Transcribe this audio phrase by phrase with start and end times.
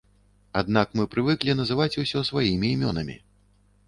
[0.61, 3.19] Аднак мы прывыклі называць усё сваімі імёнамі!